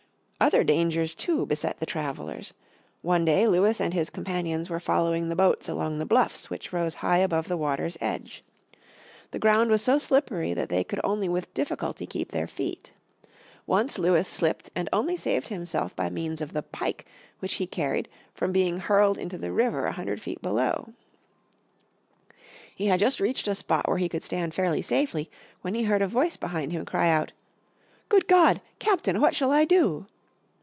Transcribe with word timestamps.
Other 0.41 0.63
dangers, 0.63 1.13
too, 1.13 1.45
beset 1.45 1.79
the 1.79 1.85
travelers. 1.85 2.55
One 3.03 3.25
day 3.25 3.47
Lewis 3.47 3.79
and 3.79 3.93
his 3.93 4.09
companions 4.09 4.71
were 4.71 4.79
following 4.79 5.29
the 5.29 5.35
boats 5.35 5.69
along 5.69 5.99
the 5.99 6.05
bluffs 6.05 6.49
which 6.49 6.73
rose 6.73 6.95
high 6.95 7.19
above 7.19 7.47
the 7.47 7.55
water's 7.55 7.95
edge. 8.01 8.43
The 9.29 9.37
ground 9.37 9.69
was 9.69 9.83
so 9.83 9.99
slippery 9.99 10.55
that 10.55 10.67
they 10.69 10.83
could 10.83 10.99
only 11.03 11.29
with 11.29 11.53
difficulty 11.53 12.07
keep 12.07 12.31
their 12.31 12.47
feet. 12.47 12.91
Once 13.67 13.99
Lewis 13.99 14.27
slipped 14.27 14.71
and 14.75 14.89
only 14.91 15.15
saved 15.15 15.49
himself 15.49 15.95
by 15.95 16.09
means 16.09 16.41
of 16.41 16.53
the 16.53 16.63
pike 16.63 17.05
which 17.37 17.53
he 17.61 17.67
carried 17.67 18.09
from 18.33 18.51
being 18.51 18.79
hurled 18.79 19.19
into 19.19 19.37
the 19.37 19.51
river 19.51 19.85
a 19.85 19.91
hundred 19.91 20.23
feet 20.23 20.41
below. 20.41 20.89
He 22.75 22.87
had 22.87 22.99
just 22.99 23.19
reached 23.19 23.47
a 23.47 23.53
spot 23.53 23.87
where 23.87 23.99
he 23.99 24.09
could 24.09 24.23
stand 24.23 24.55
fairly 24.55 24.81
safely 24.81 25.29
when 25.61 25.75
he 25.75 25.83
heard 25.83 26.01
a 26.01 26.07
voice 26.07 26.35
behind 26.35 26.71
him 26.71 26.83
cry 26.83 27.09
out: 27.11 27.31
"Good 28.09 28.27
God! 28.27 28.59
Captain, 28.79 29.21
what 29.21 29.35
shall 29.35 29.51
I 29.51 29.65
do?" 29.65 30.07